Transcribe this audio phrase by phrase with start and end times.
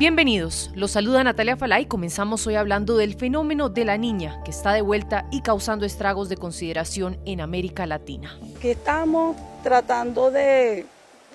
[0.00, 1.84] Bienvenidos, los saluda Natalia Falay.
[1.84, 6.30] Comenzamos hoy hablando del fenómeno de la niña que está de vuelta y causando estragos
[6.30, 8.34] de consideración en América Latina.
[8.62, 10.86] Que estamos tratando de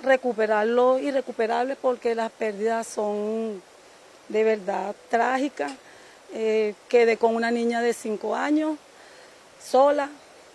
[0.02, 3.62] recuperarlo irrecuperable porque las pérdidas son
[4.30, 5.72] de verdad trágicas.
[6.34, 8.80] Eh, quedé con una niña de 5 años,
[9.64, 10.10] sola,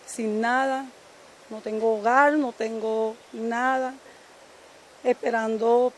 [0.05, 0.85] sin nada,
[1.49, 3.95] no tengo hogar, no tengo nada,
[5.05, 5.93] esperando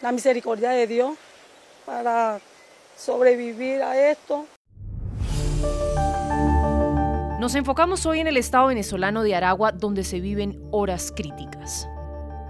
[0.00, 1.16] la misericordia de Dios
[1.84, 2.40] para
[2.96, 4.46] sobrevivir a esto.
[7.40, 11.88] Nos enfocamos hoy en el estado venezolano de Aragua, donde se viven horas críticas.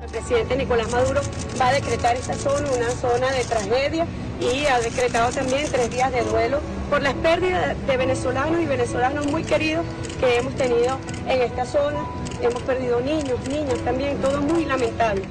[0.02, 1.20] El presidente Nicolás Maduro
[1.60, 4.06] va a decretar esta zona una zona de tragedia
[4.40, 9.26] y ha decretado también tres días de duelo por las pérdidas de venezolanos y venezolanos
[9.26, 9.84] muy queridos
[10.18, 12.06] que hemos tenido en esta zona.
[12.40, 15.22] Hemos perdido niños, niñas también, todo muy lamentable.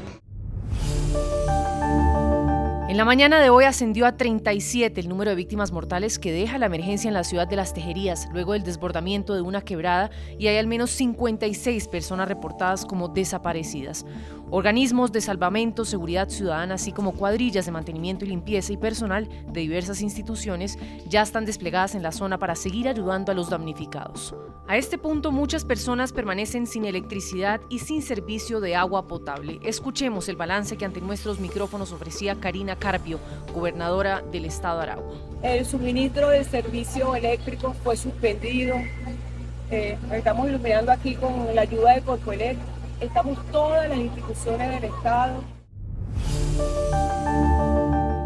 [2.97, 6.57] En la mañana de hoy ascendió a 37 el número de víctimas mortales que deja
[6.57, 10.47] la emergencia en la ciudad de Las Tejerías luego del desbordamiento de una quebrada y
[10.47, 14.03] hay al menos 56 personas reportadas como desaparecidas.
[14.49, 19.61] Organismos de salvamento, seguridad ciudadana, así como cuadrillas de mantenimiento y limpieza y personal de
[19.61, 24.33] diversas instituciones ya están desplegadas en la zona para seguir ayudando a los damnificados.
[24.69, 29.59] A este punto muchas personas permanecen sin electricidad y sin servicio de agua potable.
[29.63, 33.19] Escuchemos el balance que ante nuestros micrófonos ofrecía Karina Carpio,
[33.53, 35.13] gobernadora del estado de Aragua.
[35.43, 38.77] El suministro del servicio eléctrico fue suspendido.
[39.69, 42.57] Eh, estamos iluminando aquí con la ayuda de Corpoelec
[43.01, 45.43] estamos todas las instituciones del Estado.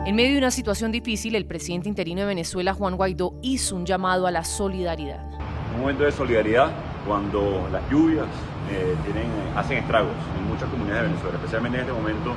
[0.05, 3.87] En medio de una situación difícil, el presidente interino de Venezuela, Juan Guaidó, hizo un
[3.87, 5.25] llamado a la solidaridad.
[5.73, 6.69] Un momento de solidaridad
[7.07, 8.27] cuando las lluvias
[8.69, 12.35] eh, tienen, hacen estragos en muchas comunidades de Venezuela, especialmente en este momento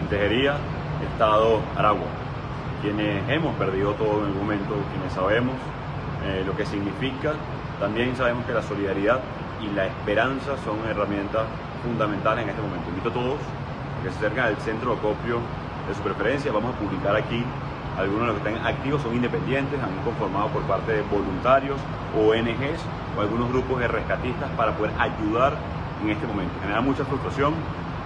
[0.00, 0.56] en Tejería,
[1.02, 2.06] Estado Aragua,
[2.82, 5.54] quienes hemos perdido todo en el momento, quienes sabemos
[6.24, 7.34] eh, lo que significa,
[7.80, 9.20] también sabemos que la solidaridad
[9.60, 11.44] y la esperanza son herramientas
[11.82, 12.88] fundamentales en este momento.
[12.88, 15.40] Invito a todos a que se acerquen al centro de acopio
[15.88, 16.52] de su preferencia.
[16.52, 17.44] Vamos a publicar aquí
[17.98, 21.78] algunos de los que están activos, son independientes, han conformado por parte de voluntarios,
[22.16, 22.80] ONGs
[23.16, 25.56] o algunos grupos de rescatistas para poder ayudar
[26.02, 26.52] en este momento.
[26.60, 27.54] Genera mucha frustración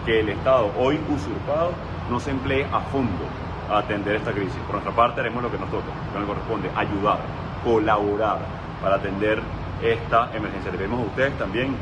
[0.05, 1.73] que el Estado hoy usurpado
[2.11, 3.25] no se emplee a fondo
[3.71, 4.57] a atender esta crisis.
[4.67, 7.19] Por nuestra parte haremos lo que nos toca, lo que nos corresponde, ayudar,
[7.65, 8.39] colaborar
[8.83, 9.41] para atender
[9.83, 10.73] esta emergencia.
[10.73, 11.75] Le pedimos a ustedes también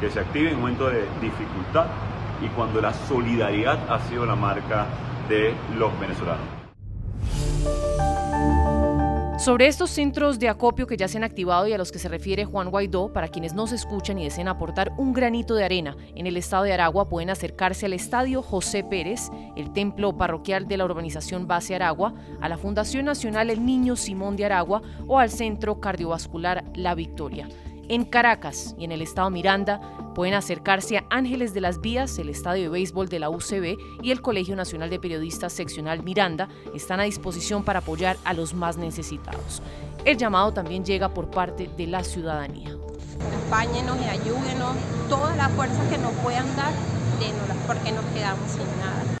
[0.00, 1.86] que se active en un momento de dificultad
[2.42, 4.86] y cuando la solidaridad ha sido la marca
[5.28, 6.63] de los venezolanos.
[9.44, 12.08] Sobre estos centros de acopio que ya se han activado y a los que se
[12.08, 15.98] refiere Juan Guaidó, para quienes no se escuchan y deseen aportar un granito de arena
[16.14, 20.78] en el estado de Aragua, pueden acercarse al Estadio José Pérez, el templo parroquial de
[20.78, 25.28] la urbanización Base Aragua, a la Fundación Nacional El Niño Simón de Aragua o al
[25.28, 27.46] Centro Cardiovascular La Victoria.
[27.88, 29.80] En Caracas y en el estado Miranda
[30.14, 34.10] pueden acercarse a Ángeles de las Vías, el estadio de béisbol de la UCB y
[34.10, 38.76] el Colegio Nacional de Periodistas Seccional Miranda están a disposición para apoyar a los más
[38.76, 39.60] necesitados.
[40.04, 42.70] El llamado también llega por parte de la ciudadanía.
[43.20, 44.76] Acompáñenos y ayúdenos,
[45.08, 46.72] todas las fuerzas que nos puedan dar,
[47.18, 49.13] denoslas porque nos quedamos sin nada.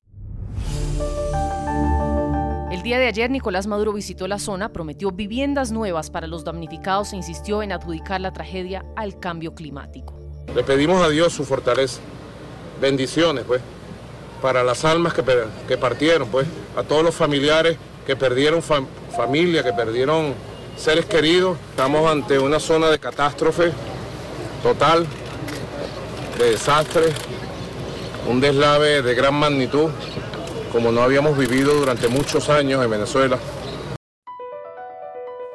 [2.84, 7.16] Día de ayer Nicolás Maduro visitó la zona, prometió viviendas nuevas para los damnificados e
[7.16, 10.20] insistió en adjudicar la tragedia al cambio climático.
[10.54, 12.02] Le pedimos a Dios su fortaleza,
[12.82, 13.62] bendiciones pues,
[14.42, 15.24] para las almas que,
[15.66, 16.46] que partieron, pues,
[16.76, 20.34] a todos los familiares que perdieron familia, que perdieron
[20.76, 21.56] seres queridos.
[21.70, 23.72] Estamos ante una zona de catástrofe
[24.62, 25.06] total,
[26.36, 27.14] de desastre,
[28.28, 29.88] un deslave de gran magnitud
[30.74, 33.38] como no habíamos vivido durante muchos años en Venezuela.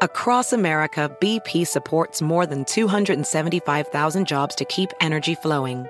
[0.01, 5.85] Across America, BP supports more than 275,000 jobs to keep energy flowing.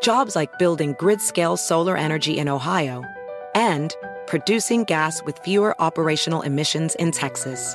[0.00, 3.02] Jobs like building grid-scale solar energy in Ohio
[3.56, 3.96] and
[4.28, 7.74] producing gas with fewer operational emissions in Texas.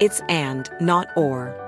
[0.00, 1.67] It's and, not or.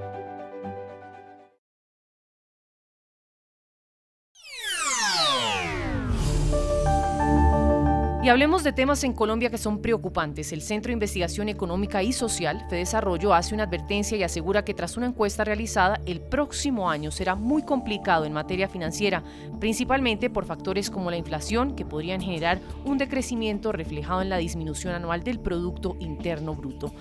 [8.23, 10.53] Y hablemos de temas en Colombia que son preocupantes.
[10.53, 14.95] El Centro de Investigación Económica y Social, Desarrollo, hace una advertencia y asegura que tras
[14.95, 19.23] una encuesta realizada, el próximo año será muy complicado en materia financiera,
[19.59, 24.93] principalmente por factores como la inflación, que podrían generar un decrecimiento reflejado en la disminución
[24.93, 26.93] anual del Producto Interno Bruto.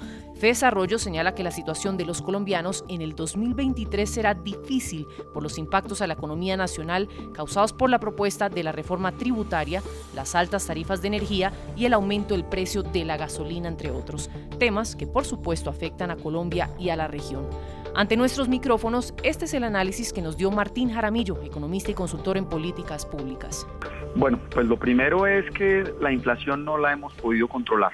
[0.48, 5.58] Desarrollo señala que la situación de los colombianos en el 2023 será difícil por los
[5.58, 9.82] impactos a la economía nacional causados por la propuesta de la reforma tributaria,
[10.14, 14.30] las altas tarifas de energía y el aumento del precio de la gasolina, entre otros,
[14.58, 17.48] temas que por supuesto afectan a Colombia y a la región.
[17.94, 22.36] Ante nuestros micrófonos, este es el análisis que nos dio Martín Jaramillo, economista y consultor
[22.36, 23.66] en políticas públicas.
[24.14, 27.92] Bueno, pues lo primero es que la inflación no la hemos podido controlar.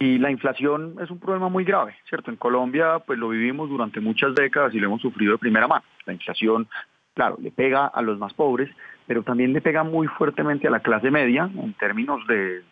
[0.00, 2.30] Y la inflación es un problema muy grave, ¿cierto?
[2.30, 5.84] En Colombia pues lo vivimos durante muchas décadas y lo hemos sufrido de primera mano.
[6.06, 6.66] La inflación,
[7.12, 8.70] claro, le pega a los más pobres,
[9.06, 12.62] pero también le pega muy fuertemente a la clase media en términos de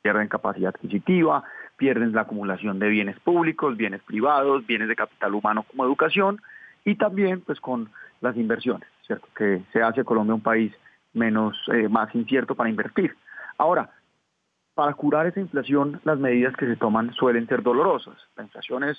[0.00, 1.44] pierden capacidad adquisitiva,
[1.76, 6.40] pierden la acumulación de bienes públicos, bienes privados, bienes de capital humano como educación
[6.82, 7.90] y también pues con
[8.22, 9.28] las inversiones, ¿cierto?
[9.36, 10.72] Que se hace Colombia un país
[11.12, 13.14] menos, eh, más incierto para invertir.
[13.58, 13.90] Ahora,
[14.78, 18.14] para curar esa inflación, las medidas que se toman suelen ser dolorosas.
[18.36, 18.96] La inflación es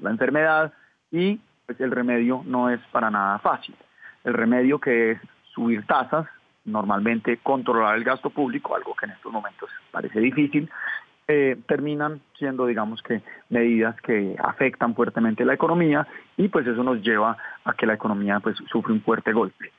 [0.00, 0.72] la enfermedad
[1.10, 3.74] y pues, el remedio no es para nada fácil.
[4.22, 5.18] El remedio que es
[5.52, 6.28] subir tasas,
[6.64, 10.70] normalmente controlar el gasto público, algo que en estos momentos parece difícil,
[11.26, 16.06] eh, terminan siendo, digamos que, medidas que afectan fuertemente la economía
[16.36, 19.72] y pues eso nos lleva a que la economía pues sufre un fuerte golpe.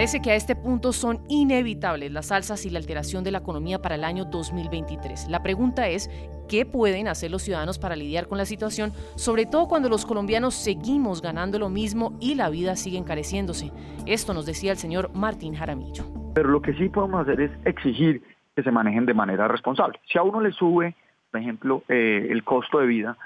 [0.00, 3.82] Parece que a este punto son inevitables las alzas y la alteración de la economía
[3.82, 5.28] para el año 2023.
[5.28, 6.08] La pregunta es,
[6.48, 10.54] ¿qué pueden hacer los ciudadanos para lidiar con la situación, sobre todo cuando los colombianos
[10.54, 13.72] seguimos ganando lo mismo y la vida sigue encareciéndose?
[14.06, 16.04] Esto nos decía el señor Martín Jaramillo.
[16.34, 18.22] Pero lo que sí podemos hacer es exigir
[18.56, 20.00] que se manejen de manera responsable.
[20.10, 20.94] Si a uno le sube,
[21.30, 23.18] por ejemplo, eh, el costo de vida,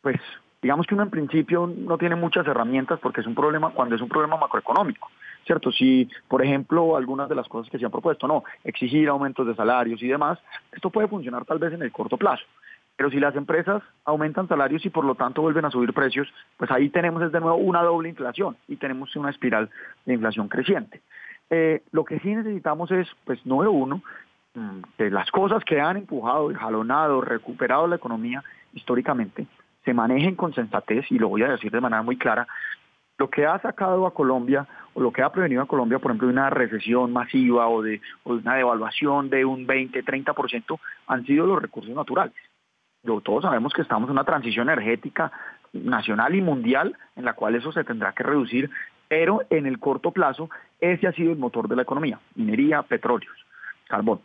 [0.00, 0.20] pues
[0.62, 4.00] digamos que uno en principio no tiene muchas herramientas porque es un problema cuando es
[4.00, 5.08] un problema macroeconómico.
[5.44, 5.70] ¿Cierto?
[5.72, 9.54] Si, por ejemplo, algunas de las cosas que se han propuesto, no, exigir aumentos de
[9.54, 10.38] salarios y demás,
[10.72, 12.44] esto puede funcionar tal vez en el corto plazo.
[12.96, 16.28] Pero si las empresas aumentan salarios y por lo tanto vuelven a subir precios,
[16.58, 19.70] pues ahí tenemos de nuevo una doble inflación y tenemos una espiral
[20.04, 21.00] de inflación creciente.
[21.48, 24.02] Eh, lo que sí necesitamos es, pues, número uno,
[24.54, 28.44] mm, que las cosas que han empujado, jalonado, recuperado la economía
[28.74, 29.46] históricamente,
[29.84, 32.46] se manejen con sensatez, y lo voy a decir de manera muy clara,
[33.20, 36.28] lo que ha sacado a Colombia o lo que ha prevenido a Colombia, por ejemplo,
[36.28, 41.60] de una recesión masiva o de, una devaluación de un 20, 30%, han sido los
[41.60, 42.32] recursos naturales.
[43.02, 45.30] todos sabemos que estamos en una transición energética
[45.74, 48.70] nacional y mundial en la cual eso se tendrá que reducir,
[49.06, 50.48] pero en el corto plazo
[50.80, 53.36] ese ha sido el motor de la economía, minería, petróleos,
[53.86, 54.20] carbón,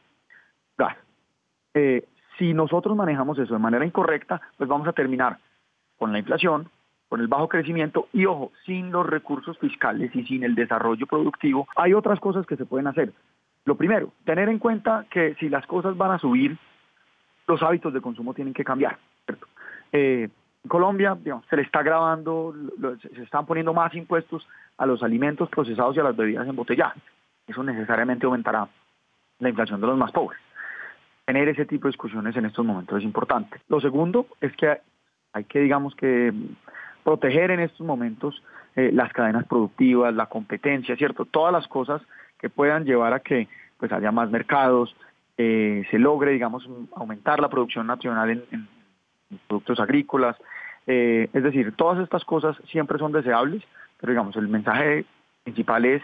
[0.78, 0.96] gas.
[1.74, 2.06] Eh,
[2.38, 5.38] si nosotros manejamos eso de manera incorrecta, pues vamos a terminar
[5.98, 6.70] con la inflación,
[7.10, 11.68] con el bajo crecimiento y ojo, sin los recursos fiscales y sin el desarrollo productivo,
[11.76, 13.14] hay otras cosas que se pueden hacer.
[13.66, 16.58] Lo primero, tener en cuenta que si las cosas van a subir,
[17.48, 18.98] los hábitos de consumo tienen que cambiar.
[19.92, 20.30] Eh,
[20.64, 21.16] en Colombia
[21.50, 22.54] se le está grabando,
[23.02, 24.48] se están poniendo más impuestos
[24.78, 26.98] a los alimentos procesados y a las bebidas embotelladas.
[27.48, 28.68] Eso necesariamente aumentará
[29.40, 30.40] la inflación de los más pobres.
[31.26, 33.62] Tener ese tipo de discusiones en estos momentos es importante.
[33.68, 34.80] Lo segundo es que
[35.34, 36.34] hay que, digamos que,
[37.06, 38.42] proteger en estos momentos
[38.76, 41.26] eh, las cadenas productivas, la competencia, ¿cierto?
[41.26, 42.02] Todas las cosas
[42.40, 43.48] que puedan llevar a que
[43.78, 44.96] pues haya más mercados,
[45.38, 48.68] eh, se logre, digamos, aumentar la producción nacional en,
[49.48, 50.36] productos agrícolas.
[50.88, 53.64] Eh, es decir, todas estas cosas siempre son deseables,
[54.00, 55.06] pero digamos, el mensaje
[55.44, 56.02] principal es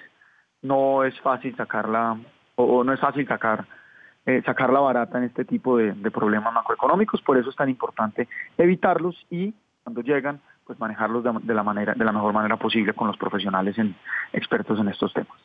[0.61, 2.19] no es fácil sacarla
[2.55, 3.65] o, no es fácil sacar
[4.45, 9.51] sacarla barata en este tipo de problemas macroeconómicos, por eso es tan importante evitarlos y
[9.83, 10.39] cuando llegan
[10.71, 13.93] pues manejarlos de, la manera de la mejor manera posible con los profesionales en,
[14.31, 15.37] expertos en estos temas.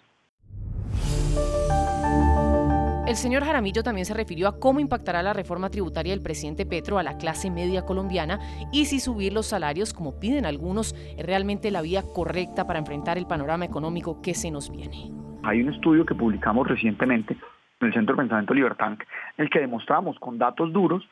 [3.08, 6.98] El señor Jaramillo también se refirió a cómo impactará la reforma tributaria del presidente Petro
[6.98, 8.38] a la clase media colombiana
[8.72, 13.18] y si subir los salarios, como piden algunos, es realmente la vía correcta para enfrentar
[13.18, 15.10] el panorama económico que se nos viene.
[15.42, 17.36] Hay un estudio que publicamos recientemente
[17.80, 21.02] en el Centro de Pensamiento Libertad en el que demostramos con datos duros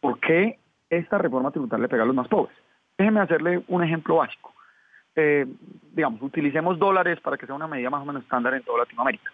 [0.00, 0.58] por qué
[0.88, 2.56] esta reforma tributaria le pega a los más pobres.
[2.96, 4.52] Déjeme hacerle un ejemplo básico.
[5.16, 5.46] Eh,
[5.92, 9.30] digamos, utilicemos dólares para que sea una medida más o menos estándar en toda Latinoamérica.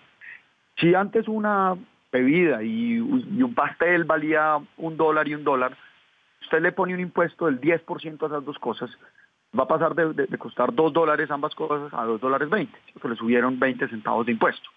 [0.78, 1.76] Si antes una
[2.12, 5.76] bebida y, un pastel valía un dólar y un dólar,
[6.42, 8.90] usted le pone un impuesto del 10% a esas dos cosas,
[9.58, 13.16] va a pasar de, costar dos dólares ambas cosas a dos dólares 20, que le
[13.16, 14.70] subieron 20 centavos de impuesto.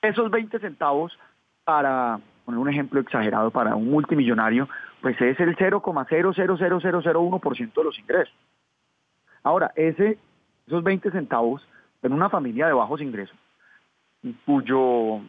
[0.00, 1.16] Esos 20 centavos,
[1.64, 4.68] para poner un ejemplo exagerado, para un multimillonario,
[5.02, 8.34] pues es el 0,00001% de los ingresos.
[9.42, 10.16] Ahora, ese,
[10.66, 11.66] esos 20 centavos
[12.02, 13.36] en una familia de bajos ingresos,
[14.46, 15.20] cuyo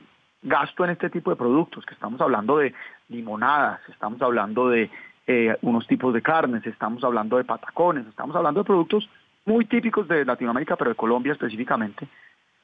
[0.44, 2.76] gasto en este tipo de productos, que estamos hablando de
[3.10, 4.92] limonadas, estamos hablando de
[5.26, 9.10] eh, unos tipos de carnes, estamos hablando de patacones, estamos hablando de productos
[9.46, 12.08] muy típicos de Latinoamérica, pero de Colombia específicamente,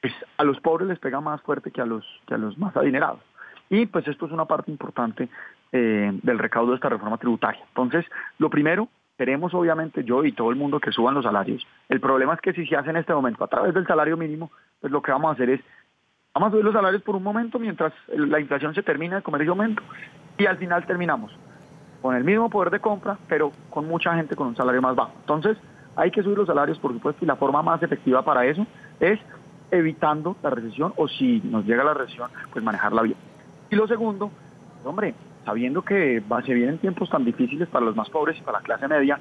[0.00, 2.76] pues a los pobres les pega más fuerte que a los, que a los más
[2.76, 3.20] adinerados.
[3.68, 5.28] Y pues esto es una parte importante
[5.72, 7.62] eh, del recaudo de esta reforma tributaria.
[7.68, 8.04] Entonces,
[8.38, 11.66] lo primero, queremos obviamente yo y todo el mundo que suban los salarios.
[11.88, 14.50] El problema es que si se hace en este momento a través del salario mínimo,
[14.80, 15.60] pues lo que vamos a hacer es,
[16.34, 19.42] vamos a subir los salarios por un momento mientras la inflación se termina de comer
[19.42, 19.82] ese aumento
[20.38, 21.36] y al final terminamos
[22.00, 25.12] con el mismo poder de compra, pero con mucha gente con un salario más bajo.
[25.20, 25.58] Entonces,
[25.96, 28.66] hay que subir los salarios, por supuesto, y la forma más efectiva para eso
[29.00, 29.20] es
[29.70, 33.16] evitando la recesión o si nos llega la recesión, pues manejarla bien.
[33.70, 34.30] Y lo segundo,
[34.84, 38.64] hombre, sabiendo que se vienen tiempos tan difíciles para los más pobres y para la
[38.64, 39.18] clase media,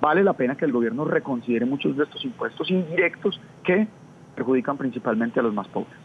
[0.00, 3.86] vale la pena que el gobierno reconsidere muchos de estos impuestos indirectos que
[4.34, 5.98] perjudican principalmente a los más pobres.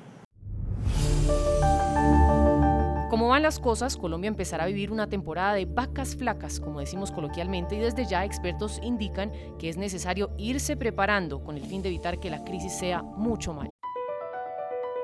[3.13, 7.12] Como van las cosas, Colombia empezará a vivir una temporada de vacas flacas, como decimos
[7.12, 11.90] coloquialmente, y desde ya expertos indican que es necesario irse preparando con el fin de
[11.90, 13.73] evitar que la crisis sea mucho mayor.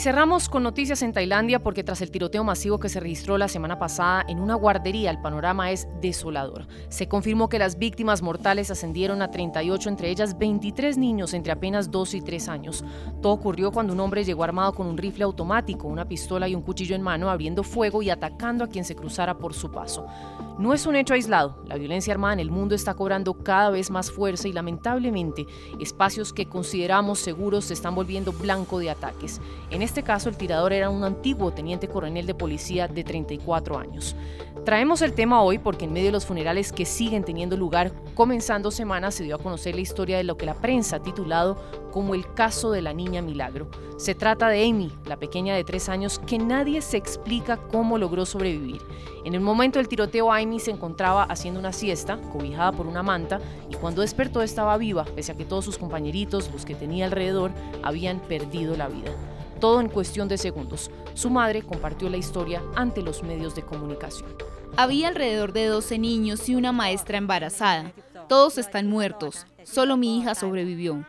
[0.00, 3.78] Cerramos con noticias en Tailandia porque tras el tiroteo masivo que se registró la semana
[3.78, 6.66] pasada en una guardería, el panorama es desolador.
[6.88, 11.90] Se confirmó que las víctimas mortales ascendieron a 38, entre ellas 23 niños entre apenas
[11.90, 12.82] 2 y 3 años.
[13.20, 16.62] Todo ocurrió cuando un hombre llegó armado con un rifle automático, una pistola y un
[16.62, 20.06] cuchillo en mano, abriendo fuego y atacando a quien se cruzara por su paso.
[20.60, 21.56] No es un hecho aislado.
[21.64, 25.46] La violencia armada en el mundo está cobrando cada vez más fuerza y lamentablemente
[25.78, 29.40] espacios que consideramos seguros se están volviendo blanco de ataques.
[29.70, 34.14] En este caso, el tirador era un antiguo teniente coronel de policía de 34 años.
[34.66, 38.70] Traemos el tema hoy porque en medio de los funerales que siguen teniendo lugar, comenzando
[38.70, 41.56] semana se dio a conocer la historia de lo que la prensa ha titulado
[41.90, 43.70] como el caso de la niña Milagro.
[43.96, 48.26] Se trata de Amy, la pequeña de tres años que nadie se explica cómo logró
[48.26, 48.82] sobrevivir.
[49.24, 53.40] En el momento del tiroteo, Amy se encontraba haciendo una siesta, cobijada por una manta,
[53.70, 57.52] y cuando despertó estaba viva, pese a que todos sus compañeritos, los que tenía alrededor,
[57.82, 59.12] habían perdido la vida
[59.60, 60.90] todo en cuestión de segundos.
[61.14, 64.34] Su madre compartió la historia ante los medios de comunicación.
[64.76, 67.92] Había alrededor de 12 niños y una maestra embarazada.
[68.28, 69.46] Todos están muertos.
[69.64, 71.04] Solo mi hija sobrevivió.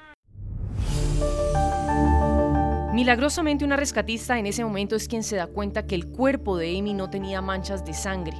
[2.93, 6.77] Milagrosamente una rescatista en ese momento es quien se da cuenta que el cuerpo de
[6.77, 8.35] Amy no tenía manchas de sangre.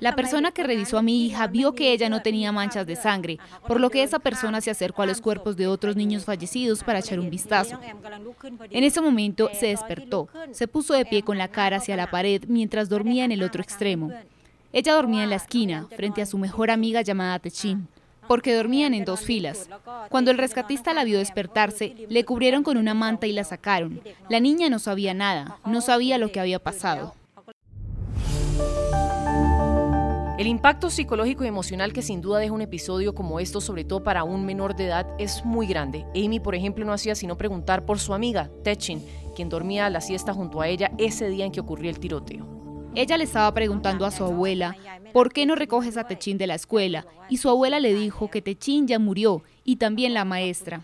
[0.00, 3.38] La persona que revisó a mi hija vio que ella no tenía manchas de sangre,
[3.66, 7.00] por lo que esa persona se acercó a los cuerpos de otros niños fallecidos para
[7.00, 7.78] echar un vistazo.
[8.70, 12.44] En ese momento se despertó, se puso de pie con la cara hacia la pared
[12.48, 14.10] mientras dormía en el otro extremo.
[14.72, 17.88] Ella dormía en la esquina, frente a su mejor amiga llamada Techin
[18.32, 19.68] porque dormían en dos filas.
[20.08, 24.00] Cuando el rescatista la vio despertarse, le cubrieron con una manta y la sacaron.
[24.30, 27.14] La niña no sabía nada, no sabía lo que había pasado.
[30.38, 34.02] El impacto psicológico y emocional que sin duda deja un episodio como esto, sobre todo
[34.02, 36.06] para un menor de edad, es muy grande.
[36.14, 39.04] Amy, por ejemplo, no hacía sino preguntar por su amiga, Techin,
[39.36, 42.71] quien dormía a la siesta junto a ella ese día en que ocurrió el tiroteo.
[42.94, 44.76] Ella le estaba preguntando a su abuela,
[45.14, 47.06] ¿por qué no recoges a Techin de la escuela?
[47.30, 50.82] Y su abuela le dijo que Techin ya murió y también la maestra.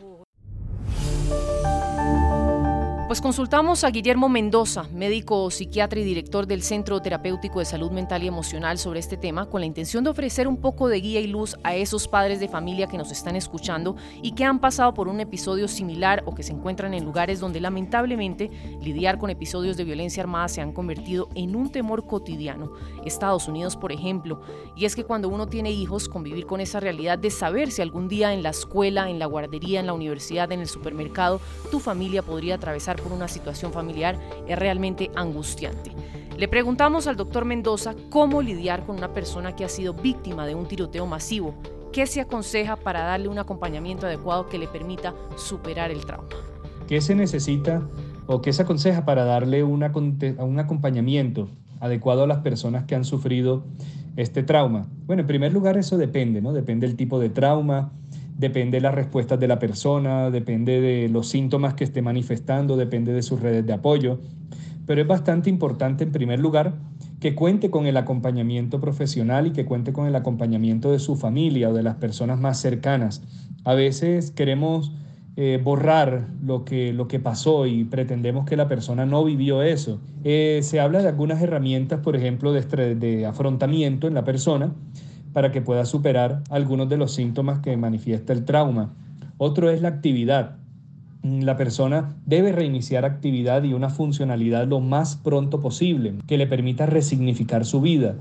[3.08, 8.22] Pues consultamos a Guillermo Mendoza, médico psiquiatra y director del Centro Terapéutico de Salud Mental
[8.22, 11.26] y Emocional sobre este tema, con la intención de ofrecer un poco de guía y
[11.26, 15.08] luz a esos padres de familia que nos están escuchando y que han pasado por
[15.08, 18.50] un episodio similar o que se encuentran en lugares donde lamentablemente
[18.82, 22.72] lidiar con episodios de violencia armada se han convertido en un temor cotidiano.
[23.06, 24.42] Estados Unidos, por ejemplo,
[24.76, 28.06] y es que cuando uno tiene hijos, convivir con esa realidad de saber si algún
[28.06, 32.22] día en la escuela, en la guardería, en la universidad, en el supermercado, tu familia
[32.22, 35.92] podría atravesar por una situación familiar es realmente angustiante.
[36.36, 40.54] Le preguntamos al doctor Mendoza cómo lidiar con una persona que ha sido víctima de
[40.54, 41.54] un tiroteo masivo.
[41.62, 46.28] ¿Qué ¿qué se aconseja para darle un acompañamiento adecuado que le permita superar el trauma?
[46.86, 47.82] ¿Qué se necesita
[48.28, 49.82] o qué se aconseja para darle un
[50.60, 51.48] acompañamiento
[51.80, 53.64] adecuado a las personas que han sufrido
[54.16, 54.86] este trauma?
[55.06, 56.52] Bueno, en primer lugar eso depende, ¿no?
[56.52, 57.90] Depende del tipo de trauma,
[58.38, 63.12] depende de las respuestas de la persona, depende de los síntomas que esté manifestando, depende
[63.12, 64.20] de sus redes de apoyo.
[64.86, 66.74] Pero es bastante importante en primer lugar
[67.20, 71.68] que cuente con el acompañamiento profesional y que cuente con el acompañamiento de su familia
[71.68, 73.22] o de las personas más cercanas.
[73.64, 74.92] A veces queremos
[75.36, 80.00] eh, borrar lo que, lo que pasó y pretendemos que la persona no vivió eso.
[80.22, 84.72] Eh, se habla de algunas herramientas, por ejemplo, de, de afrontamiento en la persona
[85.32, 88.92] para que pueda superar algunos de los síntomas que manifiesta el trauma.
[89.36, 90.56] Otro es la actividad.
[91.22, 96.86] La persona debe reiniciar actividad y una funcionalidad lo más pronto posible que le permita
[96.86, 98.14] resignificar su vida.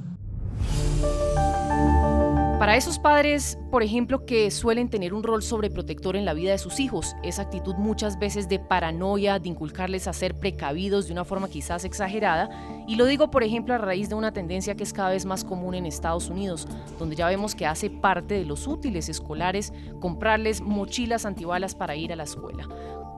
[2.60, 6.58] Para esos padres, por ejemplo, que suelen tener un rol sobreprotector en la vida de
[6.58, 11.24] sus hijos, esa actitud muchas veces de paranoia, de inculcarles a ser precavidos de una
[11.24, 12.50] forma quizás exagerada,
[12.88, 15.44] y lo digo, por ejemplo, a raíz de una tendencia que es cada vez más
[15.44, 20.60] común en Estados Unidos, donde ya vemos que hace parte de los útiles escolares comprarles
[20.60, 22.68] mochilas antibalas para ir a la escuela.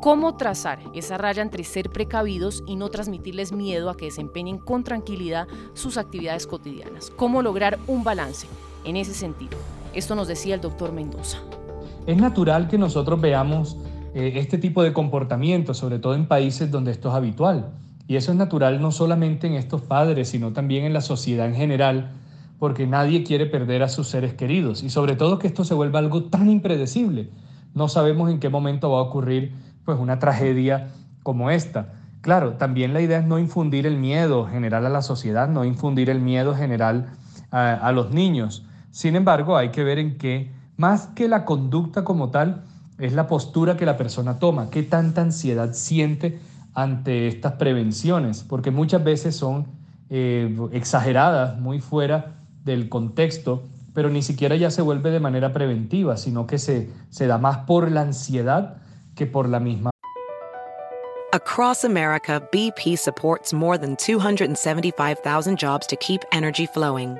[0.01, 4.83] ¿Cómo trazar esa raya entre ser precavidos y no transmitirles miedo a que desempeñen con
[4.83, 7.09] tranquilidad sus actividades cotidianas?
[7.09, 8.45] ¿Cómo lograr un balance?
[8.85, 9.57] En ese sentido.
[9.93, 11.39] Esto nos decía el doctor Mendoza.
[12.05, 13.77] Es natural que nosotros veamos
[14.13, 17.71] eh, este tipo de comportamiento, sobre todo en países donde esto es habitual.
[18.07, 21.55] Y eso es natural no solamente en estos padres, sino también en la sociedad en
[21.55, 22.11] general,
[22.57, 24.81] porque nadie quiere perder a sus seres queridos.
[24.81, 27.29] Y sobre todo que esto se vuelva algo tan impredecible.
[27.75, 29.53] No sabemos en qué momento va a ocurrir
[29.85, 30.89] pues, una tragedia
[31.21, 31.93] como esta.
[32.21, 36.09] Claro, también la idea es no infundir el miedo general a la sociedad, no infundir
[36.09, 37.11] el miedo general
[37.51, 38.65] a los niños.
[38.91, 42.63] Sin embargo, hay que ver en qué, más que la conducta como tal,
[42.97, 46.39] es la postura que la persona toma, qué tanta ansiedad siente
[46.73, 49.67] ante estas prevenciones, porque muchas veces son
[50.09, 56.17] eh, exageradas, muy fuera del contexto, pero ni siquiera ya se vuelve de manera preventiva,
[56.17, 58.77] sino que se, se da más por la ansiedad
[59.15, 59.91] que por la misma.
[61.31, 67.19] Across America, BP supports more than 275,000 jobs to keep energy flowing.